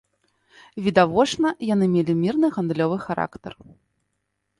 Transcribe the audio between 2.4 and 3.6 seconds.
гандлёвы характар.